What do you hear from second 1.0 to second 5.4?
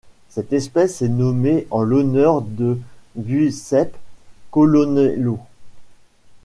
est nommée en l'honneur de Giuseppe Colonnello.